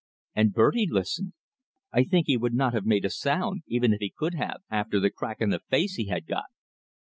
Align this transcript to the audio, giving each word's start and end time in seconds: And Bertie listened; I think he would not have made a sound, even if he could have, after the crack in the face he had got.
And 0.33 0.51
Bertie 0.51 0.87
listened; 0.89 1.33
I 1.93 2.05
think 2.05 2.25
he 2.25 2.35
would 2.35 2.55
not 2.55 2.73
have 2.73 2.87
made 2.87 3.05
a 3.05 3.09
sound, 3.11 3.61
even 3.67 3.93
if 3.93 3.99
he 3.99 4.09
could 4.09 4.33
have, 4.33 4.63
after 4.71 4.99
the 4.99 5.11
crack 5.11 5.39
in 5.41 5.51
the 5.51 5.59
face 5.69 5.93
he 5.97 6.05
had 6.07 6.25
got. 6.25 6.45